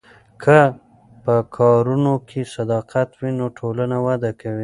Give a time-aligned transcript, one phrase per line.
[0.43, 0.59] که
[1.23, 4.59] په کارونو کې صداقت وي نو ټولنه وده کوي.